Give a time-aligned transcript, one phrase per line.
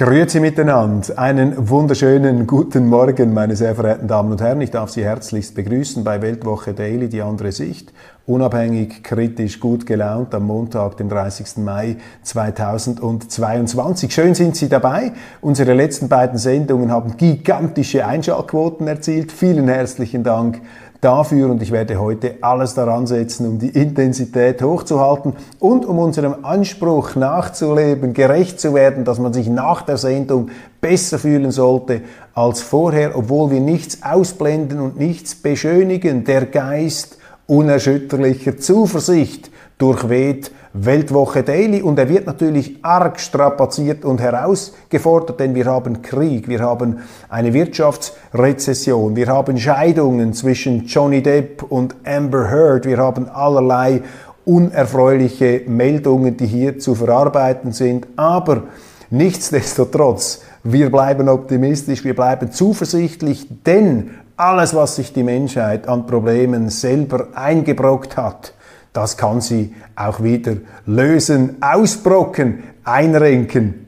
[0.00, 1.18] Grüezi miteinander.
[1.18, 4.62] Einen wunderschönen guten Morgen, meine sehr verehrten Damen und Herren.
[4.62, 7.92] Ich darf Sie herzlichst begrüßen bei Weltwoche Daily, die andere Sicht.
[8.24, 11.58] Unabhängig, kritisch, gut gelaunt am Montag, dem 30.
[11.58, 14.10] Mai 2022.
[14.10, 15.12] Schön sind Sie dabei.
[15.42, 19.30] Unsere letzten beiden Sendungen haben gigantische Einschaltquoten erzielt.
[19.30, 20.62] Vielen herzlichen Dank
[21.00, 26.44] dafür und ich werde heute alles daran setzen, um die Intensität hochzuhalten und um unserem
[26.44, 30.50] Anspruch nachzuleben, gerecht zu werden, dass man sich nach der Sendung
[30.80, 32.02] besser fühlen sollte
[32.34, 36.24] als vorher, obwohl wir nichts ausblenden und nichts beschönigen.
[36.24, 39.50] Der Geist unerschütterlicher Zuversicht
[39.80, 40.52] durchweht.
[40.72, 41.82] Weltwoche Daily.
[41.82, 47.52] Und er wird natürlich arg strapaziert und herausgefordert, denn wir haben Krieg, wir haben eine
[47.52, 54.02] Wirtschaftsrezession, wir haben Scheidungen zwischen Johnny Depp und Amber Heard, wir haben allerlei
[54.44, 58.62] unerfreuliche Meldungen, die hier zu verarbeiten sind, aber
[59.10, 66.70] nichtsdestotrotz, wir bleiben optimistisch, wir bleiben zuversichtlich, denn alles, was sich die Menschheit an Problemen
[66.70, 68.54] selber eingebrockt hat,
[68.92, 73.86] das kann sie auch wieder lösen, ausbrocken, einrenken.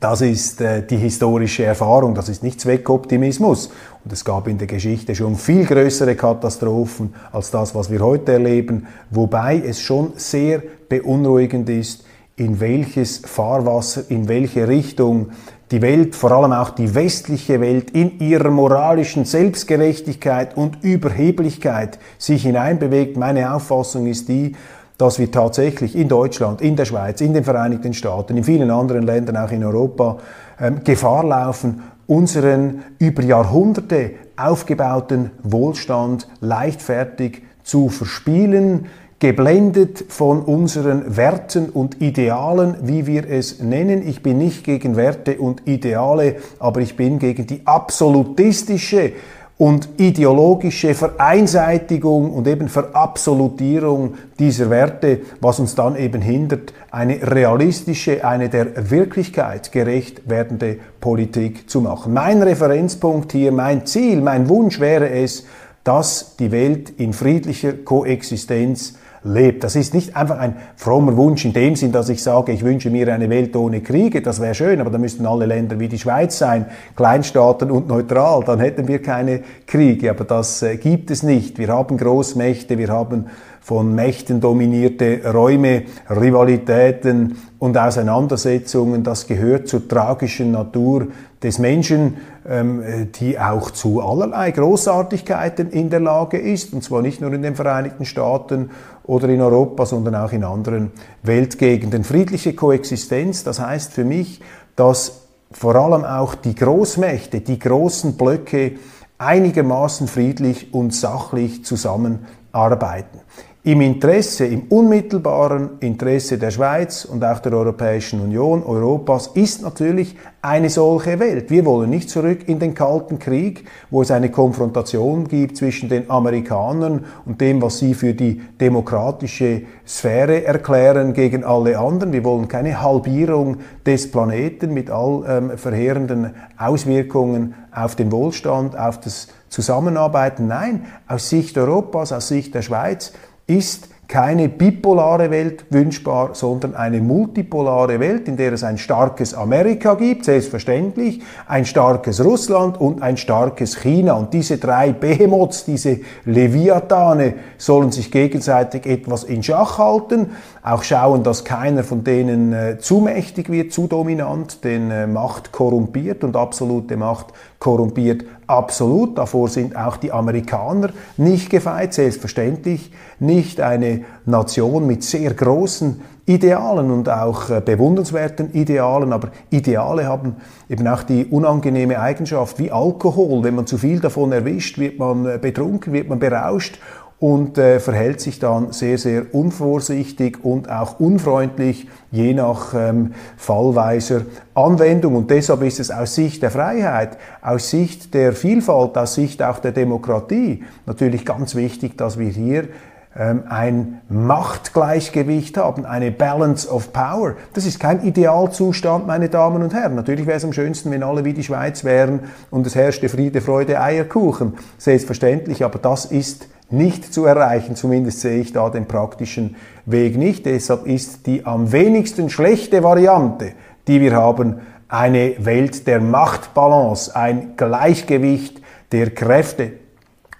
[0.00, 3.70] Das ist äh, die historische Erfahrung, das ist nicht Zweckoptimismus.
[4.02, 8.32] Und es gab in der Geschichte schon viel größere Katastrophen als das, was wir heute
[8.32, 12.04] erleben, wobei es schon sehr beunruhigend ist,
[12.36, 15.32] in welches Fahrwasser, in welche Richtung
[15.70, 22.42] die Welt, vor allem auch die westliche Welt, in ihrer moralischen Selbstgerechtigkeit und Überheblichkeit sich
[22.42, 23.16] hineinbewegt.
[23.16, 24.56] Meine Auffassung ist die,
[24.98, 29.06] dass wir tatsächlich in Deutschland, in der Schweiz, in den Vereinigten Staaten, in vielen anderen
[29.06, 30.18] Ländern, auch in Europa,
[30.60, 38.86] ähm, Gefahr laufen, unseren über Jahrhunderte aufgebauten Wohlstand leichtfertig zu verspielen,
[39.20, 44.06] geblendet von unseren Werten und Idealen, wie wir es nennen.
[44.06, 49.12] Ich bin nicht gegen Werte und Ideale, aber ich bin gegen die absolutistische
[49.58, 58.24] und ideologische Vereinseitigung und eben Verabsolutierung dieser Werte, was uns dann eben hindert, eine realistische,
[58.24, 62.14] eine der Wirklichkeit gerecht werdende Politik zu machen.
[62.14, 65.44] Mein Referenzpunkt hier, mein Ziel, mein Wunsch wäre es,
[65.84, 69.64] dass die Welt in friedlicher Koexistenz lebt.
[69.64, 72.90] Das ist nicht einfach ein frommer Wunsch in dem Sinn, dass ich sage, ich wünsche
[72.90, 74.22] mir eine Welt ohne Kriege.
[74.22, 76.66] Das wäre schön, aber da müssten alle Länder wie die Schweiz sein,
[76.96, 78.42] Kleinstaaten und neutral.
[78.44, 80.10] Dann hätten wir keine Kriege.
[80.10, 81.58] Aber das äh, gibt es nicht.
[81.58, 83.26] Wir haben Großmächte, wir haben
[83.70, 89.04] von Mächten dominierte Räume, Rivalitäten und Auseinandersetzungen.
[89.04, 91.06] Das gehört zur tragischen Natur
[91.40, 92.16] des Menschen,
[92.48, 92.82] ähm,
[93.14, 97.54] die auch zu allerlei Großartigkeiten in der Lage ist, und zwar nicht nur in den
[97.54, 98.70] Vereinigten Staaten
[99.04, 100.90] oder in Europa, sondern auch in anderen
[101.22, 102.02] Weltgegenden.
[102.02, 104.40] Friedliche Koexistenz, das heißt für mich,
[104.74, 108.72] dass vor allem auch die Großmächte, die großen Blöcke
[109.18, 113.20] einigermaßen friedlich und sachlich zusammenarbeiten
[113.62, 120.16] im Interesse, im unmittelbaren Interesse der Schweiz und auch der Europäischen Union, Europas, ist natürlich
[120.40, 121.50] eine solche Welt.
[121.50, 126.10] Wir wollen nicht zurück in den Kalten Krieg, wo es eine Konfrontation gibt zwischen den
[126.10, 132.14] Amerikanern und dem, was sie für die demokratische Sphäre erklären, gegen alle anderen.
[132.14, 139.00] Wir wollen keine Halbierung des Planeten mit all ähm, verheerenden Auswirkungen auf den Wohlstand, auf
[139.00, 140.46] das Zusammenarbeiten.
[140.46, 143.12] Nein, aus Sicht Europas, aus Sicht der Schweiz
[143.50, 149.94] ist keine bipolare Welt wünschbar, sondern eine multipolare Welt, in der es ein starkes Amerika
[149.94, 154.14] gibt, selbstverständlich, ein starkes Russland und ein starkes China.
[154.14, 160.32] Und diese drei Behemoths, diese Leviathane, sollen sich gegenseitig etwas in Schach halten,
[160.64, 165.52] auch schauen, dass keiner von denen äh, zu mächtig wird, zu dominant, denn äh, Macht
[165.52, 167.26] korrumpiert und absolute Macht
[167.60, 169.16] korrumpiert absolut.
[169.16, 176.92] Davor sind auch die Amerikaner nicht gefeit, selbstverständlich nicht eine Nation mit sehr großen Idealen
[176.92, 180.36] und auch äh, bewundernswerten Idealen, aber Ideale haben
[180.68, 183.42] eben auch die unangenehme Eigenschaft wie Alkohol.
[183.42, 186.78] Wenn man zu viel davon erwischt, wird man äh, betrunken, wird man berauscht
[187.20, 194.22] und äh, verhält sich dann sehr, sehr unvorsichtig und auch unfreundlich, je nach ähm, fallweiser
[194.54, 195.16] Anwendung.
[195.16, 199.58] Und deshalb ist es aus Sicht der Freiheit, aus Sicht der Vielfalt, aus Sicht auch
[199.58, 202.68] der Demokratie natürlich ganz wichtig, dass wir hier
[203.14, 207.34] ähm, ein Machtgleichgewicht haben, eine Balance of Power.
[207.52, 209.94] Das ist kein Idealzustand, meine Damen und Herren.
[209.94, 212.20] Natürlich wäre es am schönsten, wenn alle wie die Schweiz wären
[212.50, 214.54] und es herrschte Friede, Freude, Eierkuchen.
[214.78, 217.76] Selbstverständlich, aber das ist nicht zu erreichen.
[217.76, 219.56] Zumindest sehe ich da den praktischen
[219.86, 220.46] Weg nicht.
[220.46, 223.52] Deshalb ist die am wenigsten schlechte Variante,
[223.88, 228.60] die wir haben, eine Welt der Machtbalance, ein Gleichgewicht
[228.92, 229.72] der Kräfte.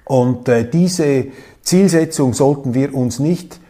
[0.04, 1.26] Und äh, diese
[1.62, 3.60] Zielsetzung sollten wir uns nicht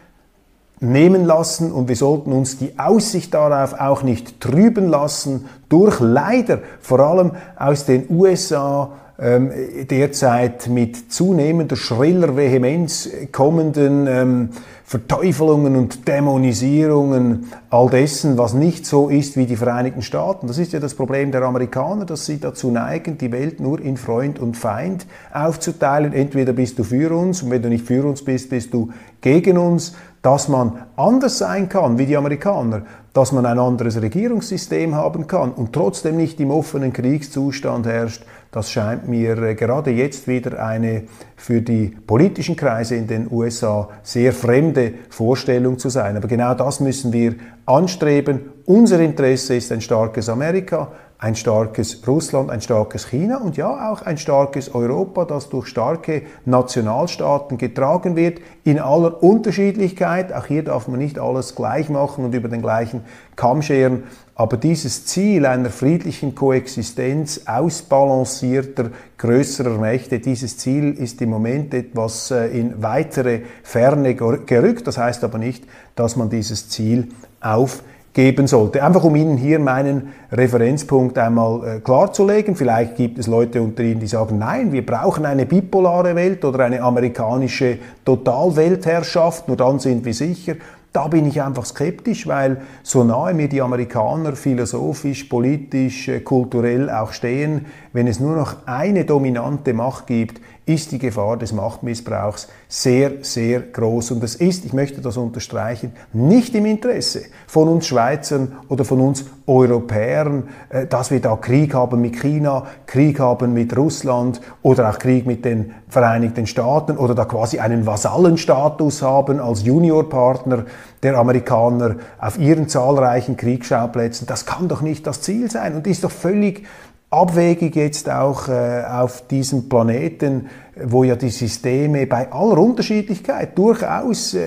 [0.79, 6.59] nehmen lassen und wir sollten uns die Aussicht darauf auch nicht trüben lassen durch leider
[6.79, 9.51] vor allem aus den USA ähm,
[9.89, 14.49] derzeit mit zunehmender schriller Vehemenz kommenden ähm,
[14.83, 20.47] Verteufelungen und Dämonisierungen all dessen, was nicht so ist wie die Vereinigten Staaten.
[20.47, 23.95] Das ist ja das Problem der Amerikaner, dass sie dazu neigen, die Welt nur in
[23.95, 26.11] Freund und Feind aufzuteilen.
[26.11, 28.89] Entweder bist du für uns und wenn du nicht für uns bist, bist du
[29.21, 29.93] gegen uns.
[30.21, 32.83] Dass man anders sein kann wie die Amerikaner,
[33.13, 38.69] dass man ein anderes Regierungssystem haben kann und trotzdem nicht im offenen Kriegszustand herrscht, das
[38.69, 41.03] scheint mir äh, gerade jetzt wieder eine
[41.37, 46.17] für die politischen Kreise in den USA sehr fremde Vorstellung zu sein.
[46.17, 47.35] Aber genau das müssen wir
[47.65, 48.41] anstreben.
[48.65, 50.91] Unser Interesse ist ein starkes Amerika,
[51.21, 56.23] ein starkes Russland, ein starkes China und ja auch ein starkes Europa, das durch starke
[56.45, 60.33] Nationalstaaten getragen wird, in aller Unterschiedlichkeit.
[60.33, 63.01] Auch hier darf man nicht alles gleich machen und über den gleichen
[63.35, 64.03] Kamm scheren.
[64.33, 68.89] Aber dieses Ziel einer friedlichen Koexistenz ausbalancierter,
[69.19, 74.87] größerer Mächte, dieses Ziel ist im Moment etwas äh, in weitere Ferne gerückt.
[74.87, 75.65] Das heißt aber nicht,
[75.95, 77.09] dass man dieses Ziel
[77.41, 77.83] auf
[78.13, 78.83] geben sollte.
[78.83, 82.55] Einfach um Ihnen hier meinen Referenzpunkt einmal äh, klarzulegen.
[82.55, 86.65] Vielleicht gibt es Leute unter Ihnen, die sagen, nein, wir brauchen eine bipolare Welt oder
[86.65, 90.55] eine amerikanische Totalweltherrschaft, nur dann sind wir sicher.
[90.93, 96.89] Da bin ich einfach skeptisch, weil so nahe mir die Amerikaner philosophisch, politisch, äh, kulturell
[96.89, 100.41] auch stehen, wenn es nur noch eine dominante Macht gibt,
[100.73, 104.11] ist die Gefahr des Machtmissbrauchs sehr, sehr groß.
[104.11, 109.01] Und es ist, ich möchte das unterstreichen, nicht im Interesse von uns Schweizern oder von
[109.01, 114.89] uns Europäern, äh, dass wir da Krieg haben mit China, Krieg haben mit Russland oder
[114.89, 120.65] auch Krieg mit den Vereinigten Staaten oder da quasi einen Vasallenstatus haben als Juniorpartner
[121.03, 124.25] der Amerikaner auf ihren zahlreichen Kriegsschauplätzen.
[124.27, 126.65] Das kann doch nicht das Ziel sein und ist doch völlig
[127.11, 130.49] abwegig jetzt auch äh, auf diesem Planeten,
[130.81, 134.39] wo ja die Systeme bei aller Unterschiedlichkeit durchaus äh,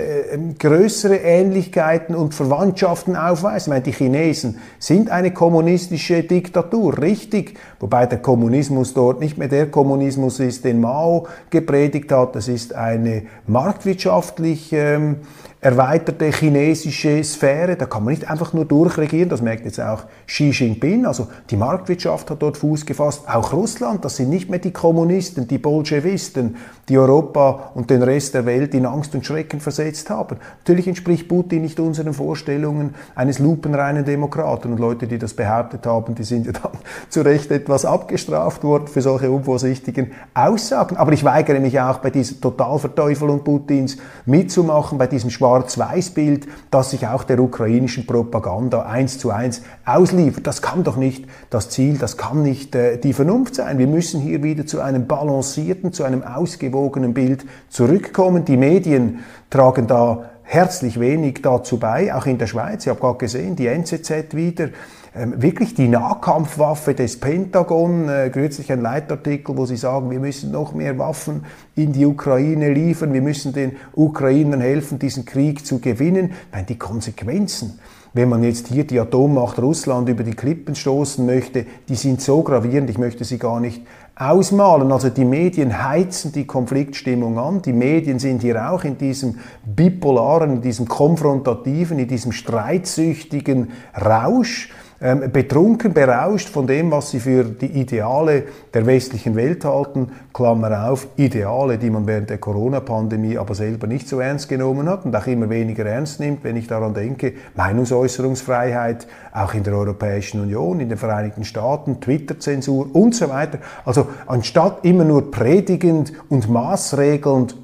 [0.57, 3.67] größere Ähnlichkeiten und Verwandtschaften aufweisen.
[3.67, 9.47] Ich meine, die Chinesen sind eine kommunistische Diktatur, richtig, wobei der Kommunismus dort nicht mehr
[9.47, 12.35] der Kommunismus ist, den Mao gepredigt hat.
[12.35, 15.17] Das ist eine marktwirtschaftlich ähm,
[15.65, 17.75] erweiterte chinesische Sphäre.
[17.75, 19.29] Da kann man nicht einfach nur durchregieren.
[19.29, 21.07] Das merkt jetzt auch Xi Jinping.
[21.07, 23.23] Also die Marktwirtschaft hat dort Fuß gefasst.
[23.27, 26.57] Auch Russland, das sind nicht mehr die Kommunisten, die Bolschewisten,
[26.87, 30.37] die Europa und den Rest der Welt in Angst und Schrecken versetzt haben.
[30.59, 34.71] Natürlich entspricht Putin nicht unseren Vorstellungen eines lupenreinen Demokraten.
[34.71, 36.73] Und Leute, die das behauptet haben, die sind ja dann
[37.09, 40.95] zu Recht etwas abgestraft worden für solche unvorsichtigen Aussagen.
[40.95, 43.97] Aber ich weigere mich auch bei dieser Totalverteufelung Putins
[44.27, 50.45] mitzumachen, bei diesem schwarzen Schwarz-Weiß-Bild, das sich auch der ukrainischen Propaganda eins zu eins ausliefert.
[50.45, 53.77] Das kann doch nicht das Ziel, das kann nicht äh, die Vernunft sein.
[53.77, 58.45] Wir müssen hier wieder zu einem balancierten, zu einem ausgewogenen Bild zurückkommen.
[58.45, 59.19] Die Medien
[59.49, 62.83] tragen da herzlich wenig dazu bei, auch in der Schweiz.
[62.83, 64.69] Ich habe gerade gesehen, die NZZ wieder
[65.15, 70.73] wirklich die Nahkampfwaffe des Pentagon, äh, kürzlich ein Leitartikel, wo sie sagen, wir müssen noch
[70.73, 71.45] mehr Waffen
[71.75, 76.33] in die Ukraine liefern, wir müssen den Ukrainern helfen, diesen Krieg zu gewinnen.
[76.51, 77.79] Nein, die Konsequenzen
[78.15, 82.43] wenn man jetzt hier die Atommacht Russland über die Klippen stoßen möchte, die sind so
[82.43, 83.81] gravierend, ich möchte sie gar nicht
[84.15, 84.93] ausmalen.
[84.93, 87.61] Also die Medien heizen die Konfliktstimmung an.
[87.61, 94.71] Die Medien sind hier auch in diesem bipolaren, in diesem konfrontativen, in diesem streitsüchtigen Rausch
[95.05, 98.41] ähm, betrunken, berauscht von dem, was sie für die Ideale
[98.73, 104.09] der westlichen Welt halten, Klammer auf, Ideale, die man während der Corona-Pandemie aber selber nicht
[104.09, 109.05] so ernst genommen hat und auch immer weniger ernst nimmt, wenn ich daran denke, Meinungsäußerungsfreiheit,
[109.31, 113.59] auch in der Europäischen Union, in den Vereinigten Staaten, Twitter-Zensur und so weiter.
[113.85, 117.55] Also anstatt immer nur predigend und maßregelnd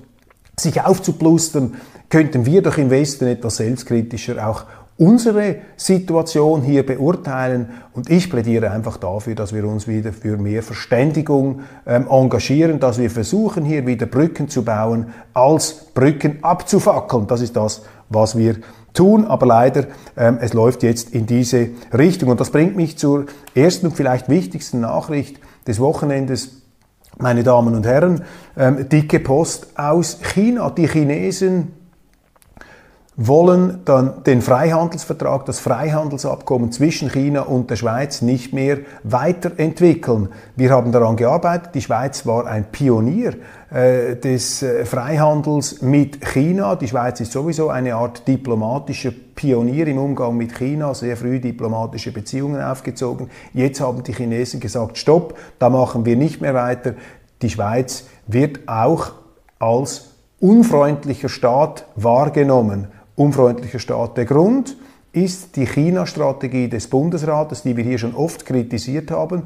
[0.60, 1.74] sich aufzuplustern,
[2.12, 4.66] könnten wir doch im Westen etwas selbstkritischer auch
[5.02, 7.70] unsere Situation hier beurteilen.
[7.94, 13.00] Und ich plädiere einfach dafür, dass wir uns wieder für mehr Verständigung ähm, engagieren, dass
[13.00, 17.26] wir versuchen, hier wieder Brücken zu bauen, als Brücken abzufackeln.
[17.26, 18.58] Das ist das, was wir
[18.94, 22.30] tun, aber leider, ähm, es läuft jetzt in diese Richtung.
[22.30, 26.62] Und das bringt mich zur ersten und vielleicht wichtigsten Nachricht des Wochenendes.
[27.18, 28.22] Meine Damen und Herren,
[28.56, 30.70] ähm, dicke Post aus China.
[30.70, 31.81] Die Chinesen
[33.18, 40.30] wollen dann den Freihandelsvertrag, das Freihandelsabkommen zwischen China und der Schweiz nicht mehr weiterentwickeln.
[40.56, 41.76] Wir haben daran gearbeitet.
[41.76, 43.34] Die Schweiz war ein Pionier
[43.70, 46.76] äh, des äh, Freihandels mit China.
[46.78, 52.14] Die Schweiz ist sowieso eine Art diplomatischer Pionier im Umgang mit China, sehr früh diplomatische
[52.14, 53.30] Beziehungen aufgezogen.
[53.54, 56.94] Jetzt haben die Chinesen gesagt, stopp, da machen wir nicht mehr weiter.
[57.42, 59.12] Die Schweiz wird auch
[59.60, 62.88] als unfreundlicher Staat wahrgenommen
[63.22, 64.18] unfreundlicher Staat.
[64.18, 64.76] Der Grund
[65.14, 69.44] ist die China-Strategie des Bundesrates, die wir hier schon oft kritisiert haben.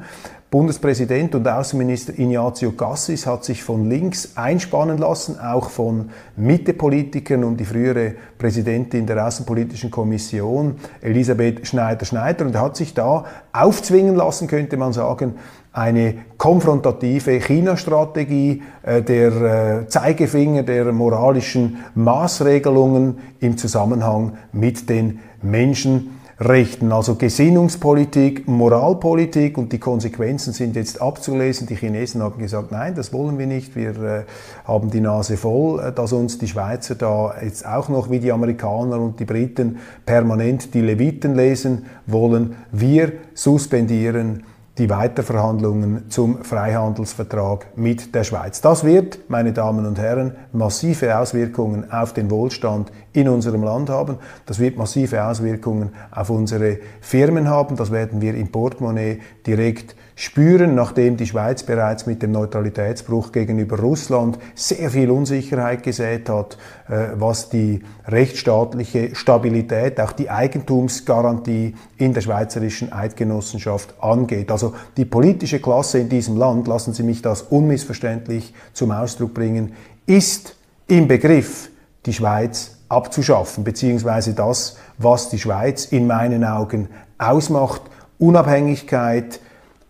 [0.48, 7.58] Bundespräsident und Außenminister Ignazio Cassis hat sich von links einspannen lassen, auch von Mittepolitikern und
[7.58, 14.76] die frühere Präsidentin der Außenpolitischen Kommission, Elisabeth Schneider-Schneider, und hat sich da aufzwingen lassen, könnte
[14.76, 15.34] man sagen,
[15.76, 26.92] eine konfrontative China-Strategie, äh, der äh, Zeigefinger der moralischen Maßregelungen im Zusammenhang mit den Menschenrechten.
[26.92, 31.66] Also Gesinnungspolitik, Moralpolitik und die Konsequenzen sind jetzt abzulesen.
[31.66, 33.76] Die Chinesen haben gesagt, nein, das wollen wir nicht.
[33.76, 34.24] Wir äh,
[34.64, 38.98] haben die Nase voll, dass uns die Schweizer da jetzt auch noch wie die Amerikaner
[38.98, 42.56] und die Briten permanent die Leviten lesen wollen.
[42.72, 44.42] Wir suspendieren
[44.78, 48.60] die Weiterverhandlungen zum Freihandelsvertrag mit der Schweiz.
[48.60, 54.18] Das wird, meine Damen und Herren, massive Auswirkungen auf den Wohlstand in unserem Land haben.
[54.44, 57.76] Das wird massive Auswirkungen auf unsere Firmen haben.
[57.76, 63.78] Das werden wir im Portemonnaie direkt spüren, nachdem die Schweiz bereits mit dem Neutralitätsbruch gegenüber
[63.78, 66.56] Russland sehr viel Unsicherheit gesät hat,
[66.88, 74.50] äh, was die rechtsstaatliche Stabilität, auch die Eigentumsgarantie in der schweizerischen Eidgenossenschaft angeht.
[74.50, 79.74] Also die politische Klasse in diesem Land, lassen Sie mich das unmissverständlich zum Ausdruck bringen,
[80.06, 80.56] ist
[80.88, 81.68] im Begriff,
[82.06, 87.82] die Schweiz abzuschaffen, beziehungsweise das, was die Schweiz in meinen Augen ausmacht,
[88.18, 89.40] Unabhängigkeit,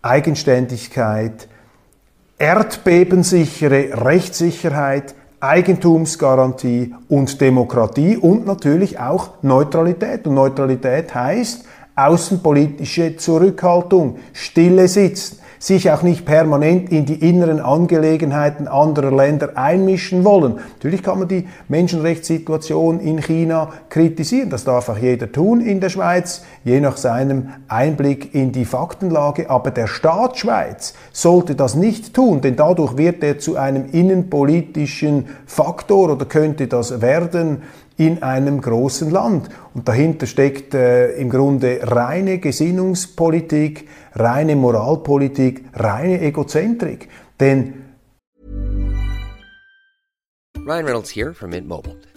[0.01, 1.47] Eigenständigkeit,
[2.37, 10.25] erdbebensichere Rechtssicherheit, Eigentumsgarantie und Demokratie und natürlich auch Neutralität.
[10.25, 18.67] Und Neutralität heißt außenpolitische Zurückhaltung, stille Sitzen sich auch nicht permanent in die inneren Angelegenheiten
[18.67, 20.59] anderer Länder einmischen wollen.
[20.75, 24.49] Natürlich kann man die Menschenrechtssituation in China kritisieren.
[24.49, 29.49] Das darf auch jeder tun in der Schweiz, je nach seinem Einblick in die Faktenlage.
[29.49, 35.27] Aber der Staat Schweiz sollte das nicht tun, denn dadurch wird er zu einem innenpolitischen
[35.45, 37.63] Faktor oder könnte das werden,
[37.97, 39.49] in einem großen Land.
[39.73, 47.09] Und dahinter steckt äh, im Grunde reine Gesinnungspolitik, reine Moralpolitik, reine Egozentrik.
[47.39, 47.83] Denn
[50.65, 51.95] Ryan Reynolds here from Mint Mobile.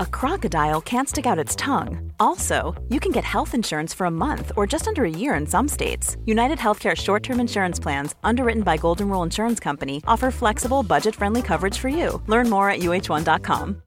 [0.00, 2.12] a crocodile can't stick out its tongue.
[2.18, 5.46] Also, you can get health insurance for a month or just under a year in
[5.46, 6.16] some states.
[6.26, 11.14] United Healthcare short term insurance plans, underwritten by Golden Rule Insurance Company, offer flexible, budget
[11.14, 12.20] friendly coverage for you.
[12.26, 13.82] Learn more at uh1.com.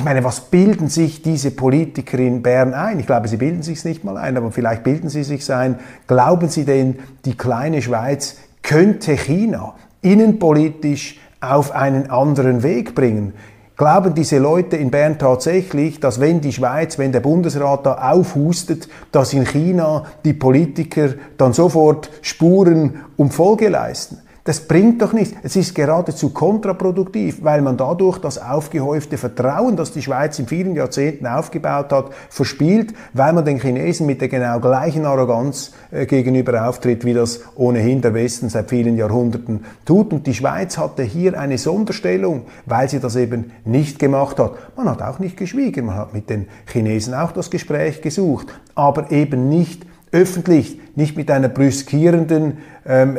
[0.00, 3.00] Ich meine, was bilden sich diese Politiker in Bern ein?
[3.00, 5.78] Ich glaube, sie bilden sich nicht mal ein, aber vielleicht bilden sie sich ein.
[6.06, 13.34] Glauben sie denn, die kleine Schweiz könnte China innenpolitisch auf einen anderen Weg bringen.
[13.76, 18.88] Glauben diese Leute in Bern tatsächlich, dass wenn die Schweiz, wenn der Bundesrat da aufhustet,
[19.10, 24.18] dass in China die Politiker dann sofort Spuren um Folge leisten?
[24.50, 25.36] Das bringt doch nichts.
[25.44, 30.74] Es ist geradezu kontraproduktiv, weil man dadurch das aufgehäufte Vertrauen, das die Schweiz in vielen
[30.74, 36.68] Jahrzehnten aufgebaut hat, verspielt, weil man den Chinesen mit der genau gleichen Arroganz äh, gegenüber
[36.68, 40.12] auftritt, wie das ohnehin der Westen seit vielen Jahrhunderten tut.
[40.12, 44.54] Und die Schweiz hatte hier eine Sonderstellung, weil sie das eben nicht gemacht hat.
[44.76, 49.12] Man hat auch nicht geschwiegen, man hat mit den Chinesen auch das Gespräch gesucht, aber
[49.12, 53.16] eben nicht öffentlich, nicht mit einer brüskierenden ähm,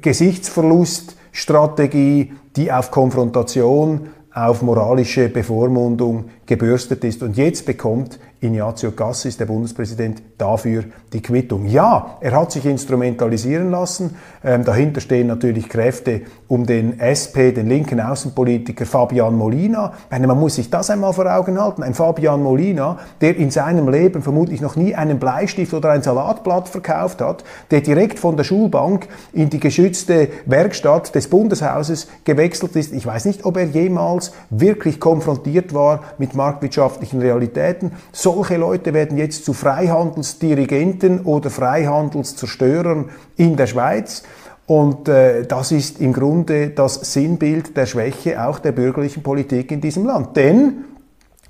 [0.00, 7.22] Gesichtsverluststrategie, die auf Konfrontation, auf moralische Bevormundung gebürstet ist.
[7.22, 11.66] Und jetzt bekommt Ignazio Cassis, der Bundespräsident, dafür die Quittung.
[11.66, 14.16] Ja, er hat sich instrumentalisieren lassen.
[14.44, 19.92] Ähm, dahinter stehen natürlich Kräfte um den SP, den linken Außenpolitiker Fabian Molina.
[20.10, 21.84] Meine, man muss sich das einmal vor Augen halten.
[21.84, 26.68] Ein Fabian Molina, der in seinem Leben vermutlich noch nie einen Bleistift oder ein Salatblatt
[26.68, 32.92] verkauft hat, der direkt von der Schulbank in die geschützte Werkstatt des Bundeshauses gewechselt ist.
[32.92, 37.92] Ich weiß nicht, ob er jemals wirklich konfrontiert war mit marktwirtschaftlichen Realitäten.
[38.34, 44.22] Solche Leute werden jetzt zu Freihandelsdirigenten oder Freihandelszerstörern in der Schweiz.
[44.64, 49.82] Und äh, das ist im Grunde das Sinnbild der Schwäche auch der bürgerlichen Politik in
[49.82, 50.34] diesem Land.
[50.38, 50.84] Denn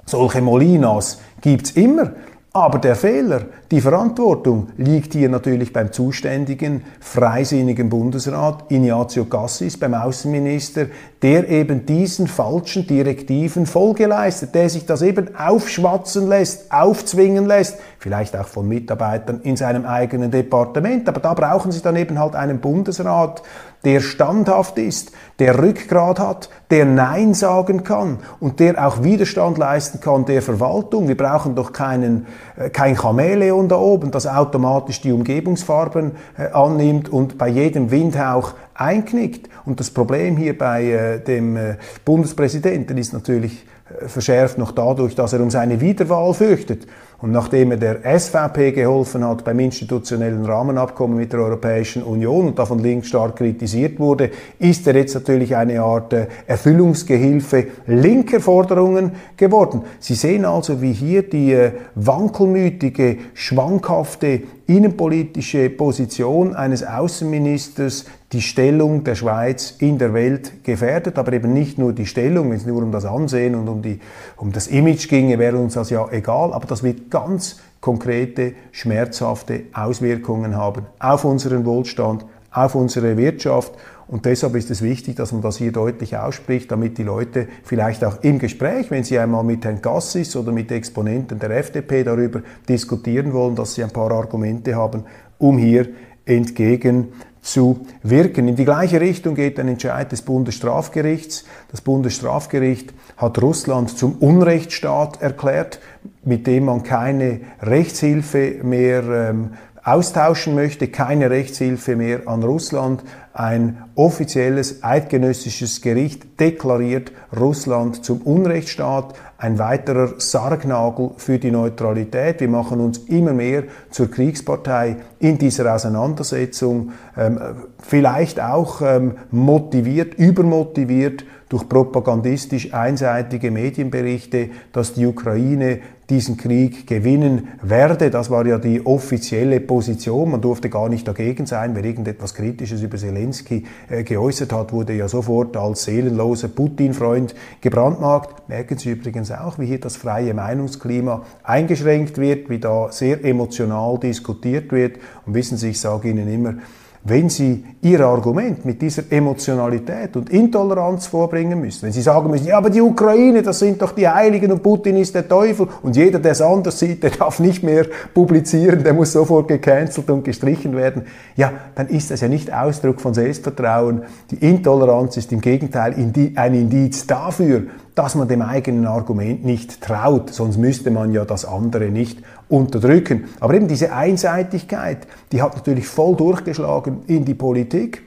[0.06, 2.14] solche Molinas gibt's immer.
[2.54, 9.94] Aber der Fehler, die Verantwortung liegt hier natürlich beim zuständigen, freisinnigen Bundesrat Ignazio Cassis, beim
[9.94, 10.88] Außenminister,
[11.22, 17.78] der eben diesen falschen Direktiven Folge leistet, der sich das eben aufschwatzen lässt, aufzwingen lässt,
[17.98, 21.08] vielleicht auch von Mitarbeitern in seinem eigenen Departement.
[21.08, 23.42] Aber da brauchen Sie dann eben halt einen Bundesrat,
[23.84, 30.00] der standhaft ist, der Rückgrat hat, der Nein sagen kann und der auch Widerstand leisten
[30.00, 31.08] kann der Verwaltung.
[31.08, 37.08] Wir brauchen doch keinen, äh, kein Chamäleon da oben, das automatisch die Umgebungsfarben äh, annimmt
[37.08, 39.48] und bei jedem Windhauch einknickt.
[39.64, 41.58] Und das Problem hier bei äh, dem
[42.04, 43.66] Bundespräsidenten ist natürlich
[44.06, 46.86] verschärft noch dadurch, dass er um seine Wiederwahl fürchtet.
[47.22, 52.58] Und nachdem er der SVP geholfen hat beim institutionellen Rahmenabkommen mit der Europäischen Union und
[52.58, 59.12] davon links stark kritisiert wurde, ist er jetzt natürlich eine Art äh, Erfüllungsgehilfe linker Forderungen
[59.36, 59.82] geworden.
[60.00, 64.42] Sie sehen also, wie hier die äh, wankelmütige, schwankhafte
[64.76, 71.78] innenpolitische Position eines Außenministers die Stellung der Schweiz in der Welt gefährdet, aber eben nicht
[71.78, 74.00] nur die Stellung, wenn es nur um das Ansehen und um, die,
[74.36, 79.64] um das Image ginge, wäre uns das ja egal, aber das wird ganz konkrete, schmerzhafte
[79.72, 83.72] Auswirkungen haben auf unseren Wohlstand, auf unsere Wirtschaft
[84.12, 88.04] und deshalb ist es wichtig, dass man das hier deutlich ausspricht, damit die Leute vielleicht
[88.04, 92.42] auch im Gespräch, wenn sie einmal mit Herrn Gassis oder mit Exponenten der FDP darüber
[92.68, 95.04] diskutieren wollen, dass sie ein paar Argumente haben,
[95.38, 95.88] um hier
[96.26, 97.08] entgegen
[97.40, 98.48] zu wirken.
[98.48, 101.46] In die gleiche Richtung geht ein Entscheid des Bundesstrafgerichts.
[101.70, 105.80] Das Bundesstrafgericht hat Russland zum Unrechtsstaat erklärt,
[106.22, 109.52] mit dem man keine Rechtshilfe mehr ähm,
[109.84, 113.02] austauschen möchte, keine Rechtshilfe mehr an Russland.
[113.34, 122.40] Ein offizielles eidgenössisches Gericht deklariert Russland zum Unrechtsstaat, ein weiterer Sargnagel für die Neutralität.
[122.40, 127.40] Wir machen uns immer mehr zur Kriegspartei in dieser Auseinandersetzung, ähm,
[127.78, 135.80] vielleicht auch ähm, motiviert, übermotiviert durch propagandistisch einseitige Medienberichte, dass die Ukraine
[136.12, 138.10] diesen Krieg gewinnen werde.
[138.10, 140.30] Das war ja die offizielle Position.
[140.30, 141.74] Man durfte gar nicht dagegen sein.
[141.74, 148.46] Wer irgendetwas Kritisches über Zelensky äh, geäußert hat, wurde ja sofort als seelenloser Putin-Freund gebrandmarkt.
[148.46, 153.98] Merken Sie übrigens auch, wie hier das freie Meinungsklima eingeschränkt wird, wie da sehr emotional
[153.98, 154.98] diskutiert wird.
[155.24, 156.54] Und wissen Sie, ich sage Ihnen immer,
[157.04, 162.46] wenn Sie Ihr Argument mit dieser Emotionalität und Intoleranz vorbringen müssen, wenn Sie sagen müssen,
[162.46, 165.96] ja, aber die Ukraine, das sind doch die Heiligen und Putin ist der Teufel und
[165.96, 170.24] jeder, der es anders sieht, der darf nicht mehr publizieren, der muss sofort gecancelt und
[170.24, 171.02] gestrichen werden,
[171.34, 174.02] ja, dann ist das ja nicht Ausdruck von Selbstvertrauen.
[174.30, 175.94] Die Intoleranz ist im Gegenteil
[176.36, 181.44] ein Indiz dafür, dass man dem eigenen Argument nicht traut, sonst müsste man ja das
[181.44, 183.24] andere nicht unterdrücken.
[183.40, 188.02] Aber eben diese Einseitigkeit, die hat natürlich voll durchgeschlagen in die Politik.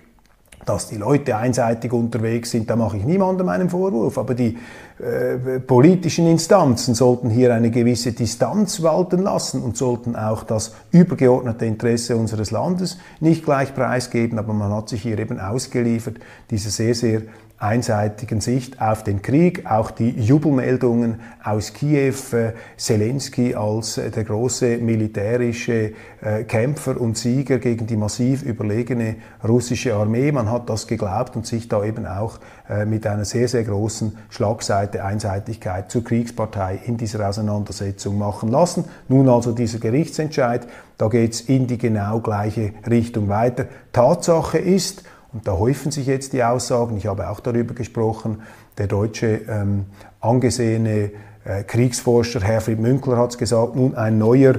[0.65, 4.17] Dass die Leute einseitig unterwegs sind, da mache ich niemandem einen Vorwurf.
[4.17, 4.58] Aber die
[4.97, 11.67] äh, politischen Instanzen sollten hier eine gewisse Distanz walten lassen und sollten auch das übergeordnete
[11.67, 14.39] Interesse unseres Landes nicht gleich preisgeben.
[14.39, 16.15] Aber man hat sich hier eben ausgeliefert,
[16.49, 17.21] dieser sehr, sehr
[17.65, 19.65] einseitigen Sicht auf den Krieg.
[19.69, 27.17] Auch die Jubelmeldungen aus Kiew, äh, Zelensky als äh, der große militärische äh, Kämpfer und
[27.17, 30.32] Sieger gegen die massiv überlegene russische Armee.
[30.32, 32.39] Man hat das geglaubt und sich da eben auch
[32.88, 38.86] mit einer sehr, sehr großen Schlagseite, Einseitigkeit zur Kriegspartei in dieser Auseinandersetzung machen lassen.
[39.08, 40.65] Nun also dieser Gerichtsentscheid,
[40.97, 43.67] da geht es in die genau gleiche Richtung weiter.
[43.93, 45.04] Tatsache ist,
[45.36, 48.41] und da häufen sich jetzt die Aussagen, ich habe auch darüber gesprochen,
[48.78, 49.86] der deutsche ähm,
[50.21, 51.12] angesehene
[51.43, 54.56] äh, Kriegsforscher Herfried Münkler hat es gesagt, nun ein neuer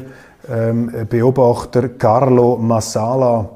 [0.51, 3.49] ähm, Beobachter, Carlo Massala,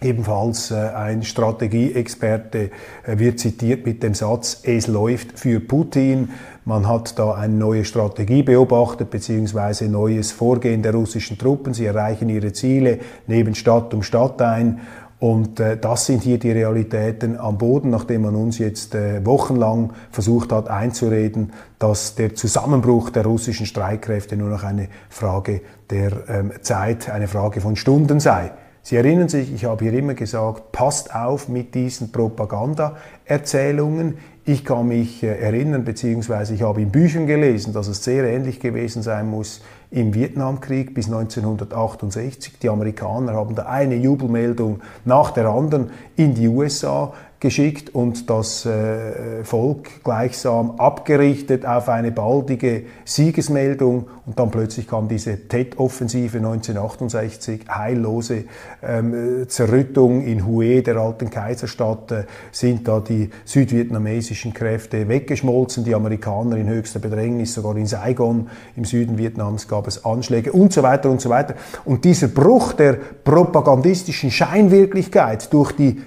[0.00, 2.70] ebenfalls äh, ein Strategieexperte,
[3.06, 6.30] äh, wird zitiert mit dem Satz, es läuft für Putin.
[6.64, 11.74] Man hat da eine neue Strategie beobachtet, beziehungsweise neues Vorgehen der russischen Truppen.
[11.74, 14.80] Sie erreichen ihre Ziele, nehmen Stadt um Stadt ein
[15.20, 19.92] und äh, das sind hier die Realitäten am Boden, nachdem man uns jetzt äh, wochenlang
[20.10, 26.52] versucht hat einzureden, dass der Zusammenbruch der russischen Streitkräfte nur noch eine Frage der ähm,
[26.60, 28.52] Zeit, eine Frage von Stunden sei.
[28.82, 34.18] Sie erinnern sich, ich habe hier immer gesagt, passt auf mit diesen Propaganda-Erzählungen.
[34.46, 38.60] Ich kann mich äh, erinnern, beziehungsweise ich habe in Büchern gelesen, dass es sehr ähnlich
[38.60, 42.58] gewesen sein muss im Vietnamkrieg bis 1968.
[42.58, 48.64] Die Amerikaner haben da eine Jubelmeldung nach der anderen in die USA geschickt und das
[48.64, 57.66] äh, Volk gleichsam abgerichtet auf eine baldige Siegesmeldung und dann plötzlich kam diese Tet-Offensive 1968,
[57.68, 58.44] heillose
[58.82, 65.94] ähm, Zerrüttung in Hue, der alten Kaiserstadt, äh, sind da die südvietnamesischen Kräfte weggeschmolzen, die
[65.94, 70.82] Amerikaner in höchster Bedrängnis, sogar in Saigon im Süden Vietnams gab es Anschläge und so
[70.82, 71.56] weiter und so weiter.
[71.84, 76.00] Und dieser Bruch der propagandistischen Scheinwirklichkeit durch die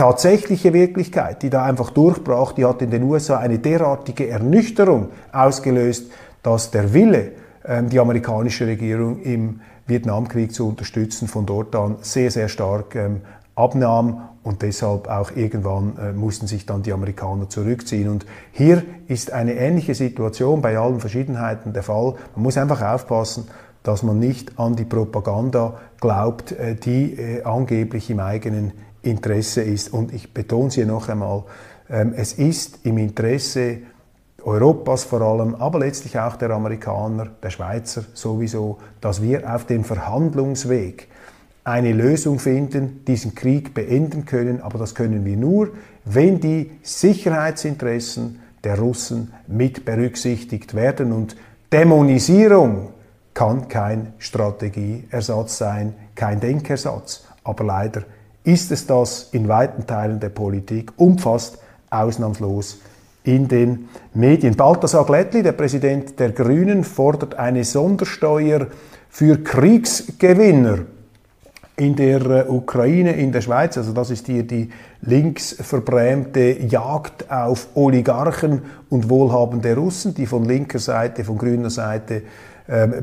[0.00, 6.10] tatsächliche Wirklichkeit, die da einfach durchbrach, die hat in den USA eine derartige Ernüchterung ausgelöst,
[6.42, 7.32] dass der Wille,
[7.66, 13.20] ähm, die amerikanische Regierung im Vietnamkrieg zu unterstützen, von dort an sehr, sehr stark ähm,
[13.54, 18.08] abnahm und deshalb auch irgendwann äh, mussten sich dann die Amerikaner zurückziehen.
[18.08, 22.14] Und hier ist eine ähnliche Situation bei allen Verschiedenheiten der Fall.
[22.34, 23.48] Man muss einfach aufpassen,
[23.82, 29.92] dass man nicht an die Propaganda glaubt, äh, die äh, angeblich im eigenen Interesse ist.
[29.92, 31.44] Und ich betone es hier noch einmal,
[31.88, 33.78] ähm, es ist im Interesse
[34.42, 39.84] Europas vor allem, aber letztlich auch der Amerikaner, der Schweizer sowieso, dass wir auf dem
[39.84, 41.08] Verhandlungsweg
[41.64, 44.62] eine Lösung finden, diesen Krieg beenden können.
[44.62, 45.70] Aber das können wir nur,
[46.04, 51.12] wenn die Sicherheitsinteressen der Russen mit berücksichtigt werden.
[51.12, 51.36] Und
[51.72, 52.88] Dämonisierung
[53.34, 57.24] kann kein Strategieersatz sein, kein Denkersatz.
[57.44, 58.02] Aber leider
[58.44, 61.58] ist es das in weiten Teilen der Politik und fast
[61.90, 62.78] ausnahmslos
[63.24, 64.56] in den Medien.
[64.56, 68.68] Balthasar Glättli, der Präsident der Grünen, fordert eine Sondersteuer
[69.08, 70.80] für Kriegsgewinner
[71.76, 73.76] in der äh, Ukraine, in der Schweiz.
[73.76, 80.78] Also das ist hier die linksverbrämte Jagd auf Oligarchen und wohlhabende Russen, die von linker
[80.78, 82.22] Seite, von grüner Seite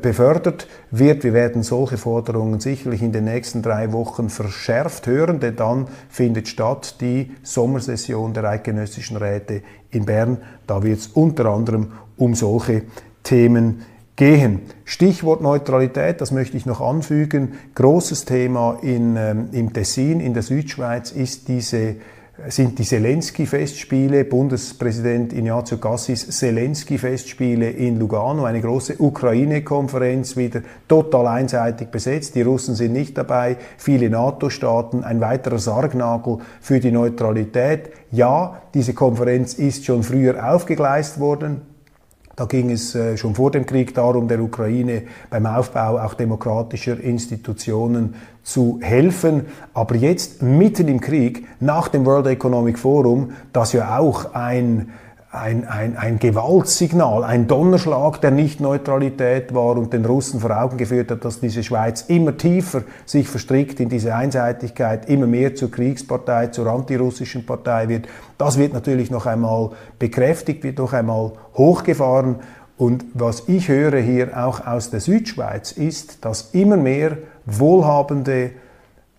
[0.01, 1.23] befördert wird.
[1.23, 6.47] Wir werden solche Forderungen sicherlich in den nächsten drei Wochen verschärft hören, denn dann findet
[6.47, 10.37] statt die Sommersession der Eidgenössischen Räte in Bern.
[10.67, 12.83] Da wird es unter anderem um solche
[13.23, 13.81] Themen
[14.15, 14.61] gehen.
[14.83, 17.53] Stichwort Neutralität, das möchte ich noch anfügen.
[17.75, 21.95] Großes Thema in, ähm, im Tessin, in der Südschweiz, ist diese
[22.49, 31.89] sind die Zelensky-Festspiele, Bundespräsident Ignazio Cassis Zelensky-Festspiele in Lugano, eine große Ukraine-Konferenz, wieder total einseitig
[31.89, 32.35] besetzt.
[32.35, 37.89] Die Russen sind nicht dabei, viele NATO-Staaten, ein weiterer Sargnagel für die Neutralität.
[38.11, 41.61] Ja, diese Konferenz ist schon früher aufgegleist worden,
[42.37, 46.99] da ging es äh, schon vor dem Krieg darum, der Ukraine beim Aufbau auch demokratischer
[46.99, 49.47] Institutionen zu helfen.
[49.73, 54.91] Aber jetzt mitten im Krieg, nach dem World Economic Forum, das ja auch ein
[55.29, 61.11] ein, ein, ein Gewaltsignal, ein Donnerschlag der Nichtneutralität war und den Russen vor Augen geführt
[61.11, 66.47] hat, dass diese Schweiz immer tiefer sich verstrickt in diese Einseitigkeit, immer mehr zur Kriegspartei,
[66.47, 68.07] zur antirussischen Partei wird.
[68.37, 72.37] Das wird natürlich noch einmal bekräftigt, wird noch einmal hochgefahren.
[72.77, 78.51] Und was ich höre hier auch aus der Südschweiz ist, dass immer mehr wohlhabende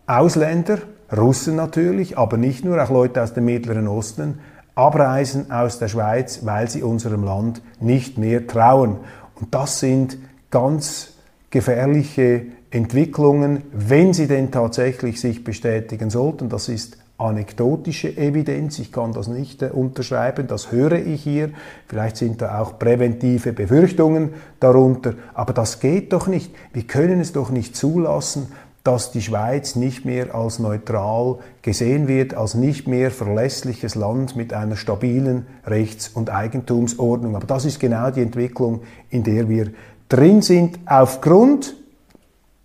[0.06, 0.78] Ausländer,
[1.14, 4.40] Russen natürlich, aber nicht nur, auch Leute aus dem Mittleren Osten,
[4.78, 8.98] abreisen aus der Schweiz, weil sie unserem Land nicht mehr trauen.
[9.34, 10.18] Und das sind
[10.50, 11.14] ganz
[11.50, 16.48] gefährliche Entwicklungen, wenn sie denn tatsächlich sich bestätigen sollten.
[16.48, 18.78] Das ist anekdotische Evidenz.
[18.78, 21.50] Ich kann das nicht äh, unterschreiben, das höre ich hier.
[21.88, 26.54] Vielleicht sind da auch präventive Befürchtungen darunter, aber das geht doch nicht.
[26.72, 28.52] Wir können es doch nicht zulassen,
[28.88, 34.54] dass die Schweiz nicht mehr als neutral gesehen wird, als nicht mehr verlässliches Land mit
[34.54, 37.36] einer stabilen Rechts- und Eigentumsordnung.
[37.36, 39.72] Aber das ist genau die Entwicklung, in der wir
[40.08, 41.76] drin sind, aufgrund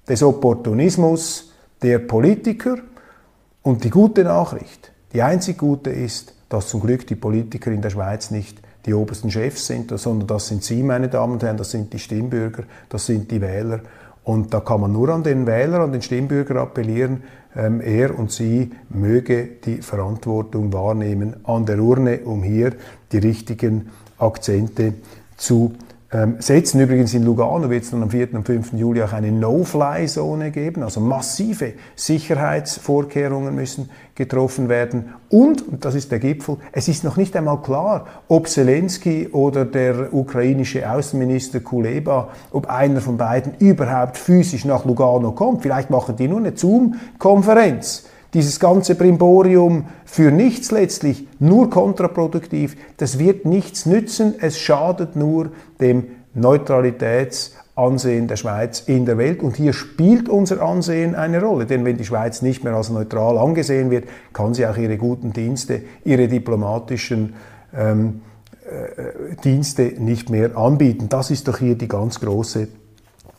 [0.07, 2.77] des Opportunismus der Politiker.
[3.61, 7.89] Und die gute Nachricht, die einzig gute ist, dass zum Glück die Politiker in der
[7.89, 11.71] Schweiz nicht die obersten Chefs sind, sondern das sind Sie, meine Damen und Herren, das
[11.71, 13.81] sind die Stimmbürger, das sind die Wähler.
[14.23, 17.23] Und da kann man nur an den Wähler, an den Stimmbürger appellieren,
[17.55, 22.73] ähm, er und sie möge die Verantwortung wahrnehmen an der Urne, um hier
[23.11, 24.93] die richtigen Akzente
[25.37, 25.73] zu
[26.13, 26.79] ähm, setzen.
[26.79, 28.35] Übrigens in Lugano wird es dann am 4.
[28.35, 28.73] und 5.
[28.73, 35.13] Juli auch eine No-Fly-Zone geben, also massive Sicherheitsvorkehrungen müssen getroffen werden.
[35.29, 39.65] Und, und das ist der Gipfel, es ist noch nicht einmal klar, ob Zelensky oder
[39.65, 45.63] der ukrainische Außenminister Kuleba, ob einer von beiden überhaupt physisch nach Lugano kommt.
[45.63, 53.19] Vielleicht machen die nur eine Zoom-Konferenz dieses ganze Brimborium für nichts letztlich, nur kontraproduktiv, das
[53.19, 59.43] wird nichts nützen, es schadet nur dem Neutralitätsansehen der Schweiz in der Welt.
[59.43, 63.37] Und hier spielt unser Ansehen eine Rolle, denn wenn die Schweiz nicht mehr als neutral
[63.37, 67.35] angesehen wird, kann sie auch ihre guten Dienste, ihre diplomatischen
[67.75, 68.21] ähm,
[68.65, 71.09] äh, Dienste nicht mehr anbieten.
[71.09, 72.67] Das ist doch hier die ganz große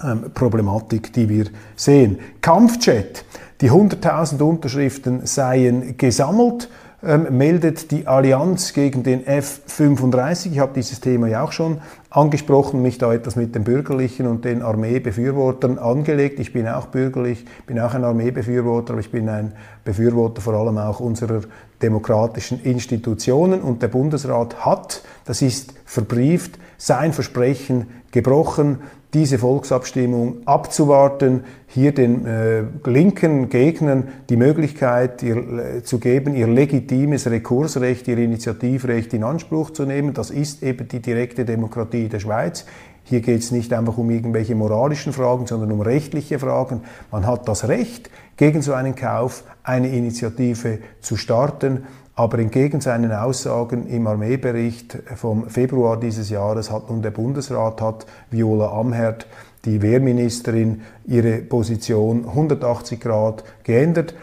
[0.03, 2.19] ähm, Problematik, die wir sehen.
[2.41, 3.25] Kampfjet.
[3.61, 6.69] Die 100.000 Unterschriften seien gesammelt,
[7.07, 10.53] ähm, meldet die Allianz gegen den F-35.
[10.53, 11.79] Ich habe dieses Thema ja auch schon
[12.11, 16.41] angesprochen, mich da etwas mit den Bürgerlichen und den Armeebefürwortern angelegt.
[16.41, 19.53] Ich bin auch bürgerlich, bin auch ein Armeebefürworter, aber ich bin ein
[19.85, 21.43] Befürworter vor allem auch unserer
[21.83, 23.61] demokratischen Institutionen.
[23.61, 28.79] Und der Bundesrat hat, das ist verbrieft, sein Versprechen gebrochen
[29.15, 36.49] diese Volksabstimmung abzuwarten, hier den äh, linken Gegnern die Möglichkeit ihr, äh, zu geben, ihr
[36.49, 40.15] legitimes Rekursrecht, ihr Initiativrecht in Anspruch zu nehmen.
[40.15, 42.67] Das ist eben die direkte Demokratie der Schweiz.
[43.05, 46.83] Hier geht es nicht einfach um irgendwelche moralischen Fragen, sondern um rechtliche Fragen.
[47.11, 51.85] Man hat das Recht, gegen so einen Kauf eine Initiative zu starten.
[52.17, 58.07] Aber entgegen seinen Aussagen im Armeebericht vom Februar dieses Jahres hat nun der Bundesrat, hat
[58.31, 59.27] Viola Amherd,
[59.65, 64.15] die Wehrministerin, ihre Position 180 Grad geändert.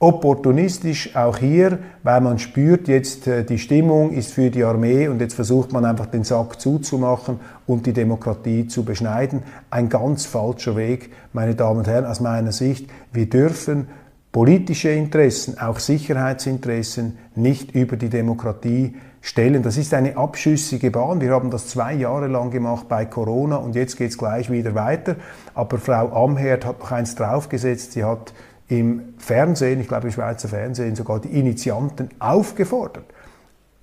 [0.00, 5.20] Opportunistisch auch hier, weil man spürt jetzt, äh, die Stimmung ist für die Armee und
[5.20, 9.42] jetzt versucht man einfach den Sack zuzumachen und die Demokratie zu beschneiden.
[9.70, 12.90] Ein ganz falscher Weg, meine Damen und Herren, aus meiner Sicht.
[13.12, 13.86] Wir dürfen
[14.32, 19.62] politische Interessen, auch Sicherheitsinteressen nicht über die Demokratie stellen.
[19.62, 21.20] Das ist eine abschüssige Bahn.
[21.20, 24.74] Wir haben das zwei Jahre lang gemacht bei Corona und jetzt geht es gleich wieder
[24.74, 25.16] weiter.
[25.54, 27.92] Aber Frau Amherd hat noch eins draufgesetzt.
[27.92, 28.34] Sie hat
[28.68, 33.04] im Fernsehen, ich glaube im Schweizer Fernsehen, sogar die Initianten aufgefordert,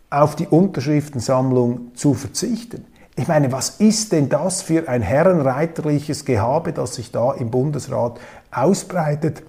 [0.10, 2.86] auf die Unterschriftensammlung zu verzichten.
[3.16, 8.20] Ich meine, was ist denn das für ein herrenreiterliches Gehabe, das sich da im Bundesrat
[8.52, 9.44] ausbreitet?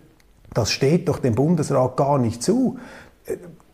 [0.53, 2.79] Das steht doch dem Bundesrat gar nicht zu,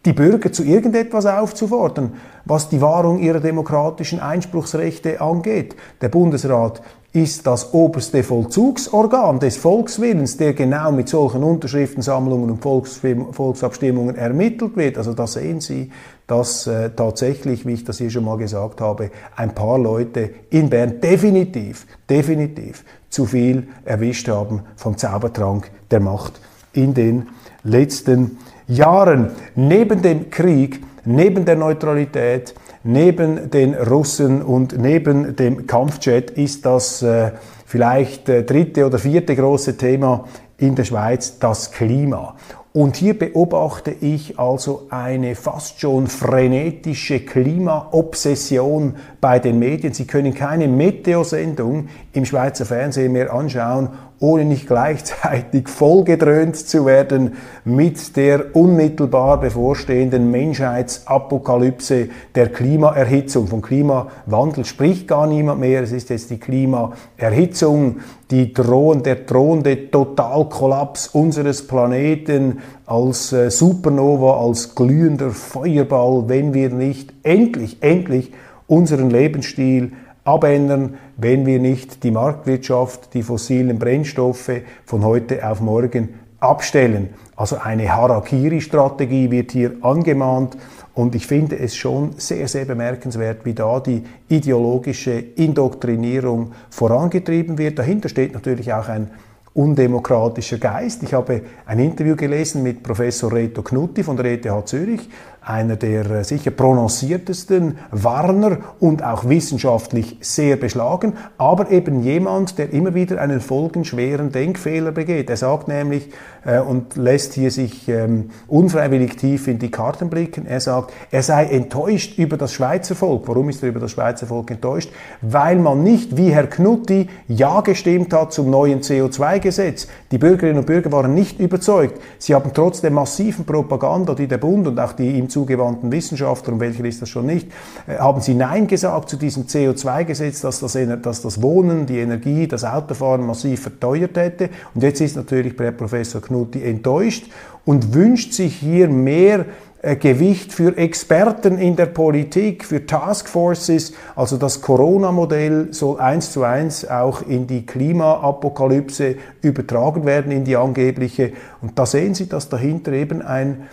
[0.05, 5.75] die Bürger zu irgendetwas aufzufordern, was die Wahrung ihrer demokratischen Einspruchsrechte angeht.
[6.01, 13.01] Der Bundesrat ist das oberste Vollzugsorgan des Volkswillens, der genau mit solchen Unterschriftensammlungen und Volks
[13.33, 14.99] Volksabstimmungen ermittelt wird.
[14.99, 15.91] Also da sehen Sie,
[16.27, 20.69] dass äh, tatsächlich, wie ich das hier schon mal gesagt habe, ein paar Leute in
[20.69, 26.39] Bern definitiv, definitiv zu viel erwischt haben vom Zaubertrank der Macht
[26.75, 27.29] in den
[27.63, 29.31] letzten Jahren.
[29.55, 37.03] Neben dem Krieg, neben der Neutralität, neben den Russen und neben dem Kampfjet ist das
[37.03, 37.33] äh,
[37.67, 40.25] vielleicht äh, dritte oder vierte große Thema
[40.57, 42.37] in der Schweiz das Klima.
[42.79, 49.93] Und hier beobachte ich also eine fast schon frenetische Klimaobsession bei den Medien.
[49.93, 53.89] Sie können keine Meteosendung im Schweizer Fernsehen mehr anschauen,
[54.21, 63.47] ohne nicht gleichzeitig vollgedröhnt zu werden mit der unmittelbar bevorstehenden Menschheitsapokalypse der Klimaerhitzung.
[63.49, 65.83] Von Klimawandel spricht gar niemand mehr.
[65.83, 67.97] Es ist jetzt die Klimaerhitzung,
[68.31, 76.71] die drohen, der drohende Totalkollaps unseres Planeten als äh, Supernova, als glühender Feuerball, wenn wir
[76.71, 78.33] nicht endlich, endlich
[78.67, 79.93] unseren Lebensstil
[80.25, 84.51] abändern, wenn wir nicht die Marktwirtschaft, die fossilen Brennstoffe
[84.85, 87.11] von heute auf morgen abstellen.
[87.35, 90.57] Also eine Harakiri-Strategie wird hier angemahnt
[90.95, 97.79] und ich finde es schon sehr, sehr bemerkenswert, wie da die ideologische Indoktrinierung vorangetrieben wird.
[97.79, 99.11] Dahinter steht natürlich auch ein
[99.59, 101.03] undemokratischer Geist.
[101.03, 105.11] Ich habe ein Interview gelesen mit Professor Reto Knutti von der ETH Zürich,
[105.49, 112.73] einer der äh, sicher prononciertesten Warner und auch wissenschaftlich sehr beschlagen, aber eben jemand, der
[112.73, 115.31] immer wieder einen folgenschweren Denkfehler begeht.
[115.31, 116.11] Er sagt nämlich
[116.45, 120.47] äh, und lässt hier sich ähm, unfreiwillig tief in die Karten blicken.
[120.47, 123.27] Er sagt, er sei enttäuscht über das Schweizer Volk.
[123.27, 124.91] Warum ist er über das Schweizer Volk enttäuscht?
[125.23, 129.89] Weil man nicht, wie Herr Knutti, Ja gestimmt hat zum neuen CO2-Gesetz.
[130.11, 132.01] Die Bürgerinnen und Bürger waren nicht überzeugt.
[132.19, 136.55] Sie haben trotz der massiven Propaganda, die der Bund und auch die ihm zugewandten Wissenschaftler,
[136.55, 137.49] und welcher ist das schon nicht,
[137.87, 142.49] äh, haben sie Nein gesagt zu diesem CO2-Gesetz, dass das, dass das Wohnen, die Energie,
[142.49, 144.51] das Autofahren massiv verteuert hätte.
[144.75, 147.31] Und jetzt ist natürlich Professor Knutti enttäuscht
[147.65, 149.47] und wünscht sich hier mehr
[149.81, 153.93] äh, Gewicht für Experten in der Politik, für Taskforces.
[154.17, 160.57] Also das Corona-Modell soll eins zu eins auch in die Klimaapokalypse übertragen werden, in die
[160.57, 161.33] angebliche.
[161.63, 163.69] Und da sehen Sie, dass dahinter eben ein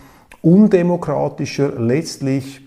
[0.46, 2.60] undemokratischer, letztlich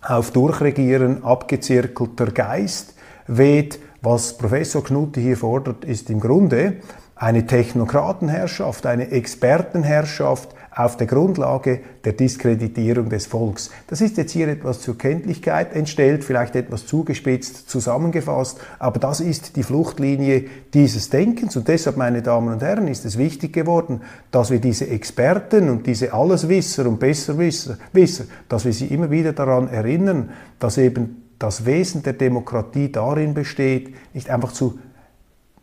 [0.00, 2.94] auf Durchregieren abgezirkelter Geist
[3.26, 3.78] weht.
[4.00, 6.78] Was Professor Knutti hier fordert, ist im Grunde
[7.14, 13.70] eine Technokratenherrschaft, eine Expertenherrschaft, auf der Grundlage der Diskreditierung des Volks.
[13.88, 19.56] Das ist jetzt hier etwas zur Kenntlichkeit entstellt, vielleicht etwas zugespitzt zusammengefasst, aber das ist
[19.56, 24.50] die Fluchtlinie dieses Denkens und deshalb, meine Damen und Herren, ist es wichtig geworden, dass
[24.50, 29.68] wir diese Experten und diese Alleswisser und Besserwisser, Wisser, dass wir sie immer wieder daran
[29.68, 34.78] erinnern, dass eben das Wesen der Demokratie darin besteht, nicht einfach zu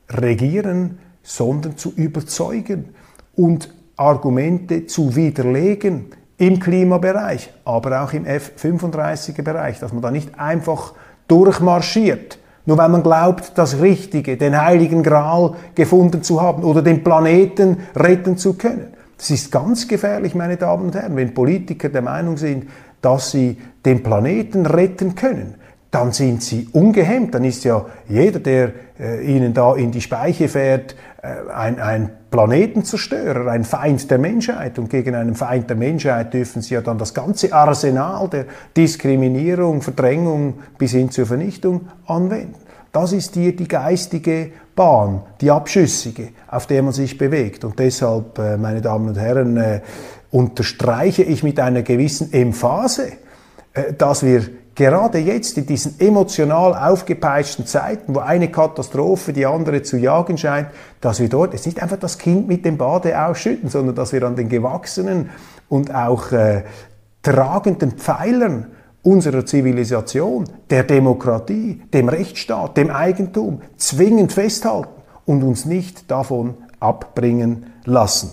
[0.10, 2.90] regieren, sondern zu überzeugen
[3.36, 6.06] und Argumente zu widerlegen
[6.38, 10.94] im Klimabereich, aber auch im F-35er-Bereich, dass man da nicht einfach
[11.28, 17.04] durchmarschiert, nur weil man glaubt, das Richtige, den heiligen Gral gefunden zu haben oder den
[17.04, 18.94] Planeten retten zu können.
[19.18, 22.70] Das ist ganz gefährlich, meine Damen und Herren, wenn Politiker der Meinung sind,
[23.02, 25.56] dass sie den Planeten retten können
[25.92, 27.34] dann sind sie ungehemmt.
[27.34, 32.10] Dann ist ja jeder, der äh, ihnen da in die Speiche fährt, äh, ein, ein
[32.30, 34.78] Planetenzerstörer, ein Feind der Menschheit.
[34.78, 38.46] Und gegen einen Feind der Menschheit dürfen sie ja dann das ganze Arsenal der
[38.78, 42.56] Diskriminierung, Verdrängung bis hin zur Vernichtung anwenden.
[42.92, 47.64] Das ist hier die geistige Bahn, die abschüssige, auf der man sich bewegt.
[47.64, 49.82] Und deshalb, äh, meine Damen und Herren, äh,
[50.32, 53.14] unterstreiche ich mit einer gewissen Emphase,
[53.98, 54.44] dass wir
[54.80, 60.70] gerade jetzt in diesen emotional aufgepeitschten Zeiten, wo eine Katastrophe die andere zu jagen scheint,
[61.02, 64.24] dass wir dort jetzt nicht einfach das Kind mit dem Bade ausschütten, sondern dass wir
[64.24, 65.32] an den gewachsenen
[65.68, 66.64] und auch äh,
[67.22, 68.68] tragenden Pfeilern
[69.04, 77.66] unserer Zivilisation, der Demokratie, dem Rechtsstaat, dem Eigentum zwingend festhalten und uns nicht davon abbringen
[77.84, 78.32] lassen.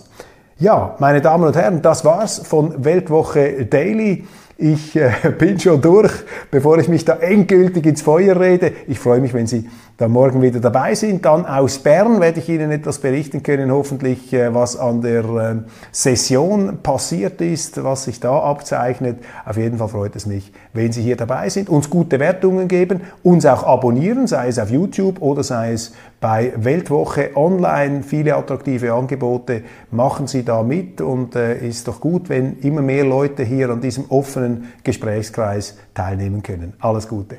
[0.59, 4.26] Ja, meine Damen und Herren, das war's von Weltwoche Daily.
[4.59, 6.12] Ich äh, bin schon durch,
[6.51, 8.73] bevor ich mich da endgültig ins Feuer rede.
[8.87, 11.24] Ich freue mich, wenn Sie da morgen wieder dabei sind.
[11.24, 15.54] Dann aus Bern werde ich Ihnen etwas berichten können, hoffentlich, äh, was an der äh,
[15.90, 19.18] Session passiert ist, was sich da abzeichnet.
[19.44, 23.00] Auf jeden Fall freut es mich, wenn Sie hier dabei sind, uns gute Wertungen geben,
[23.22, 28.02] uns auch abonnieren, sei es auf YouTube oder sei es bei Weltwoche Online.
[28.02, 33.04] Viele attraktive Angebote machen Sie da mit und äh, ist doch gut, wenn immer mehr
[33.04, 36.74] Leute hier an diesem offenen Gesprächskreis teilnehmen können.
[36.80, 37.38] Alles Gute.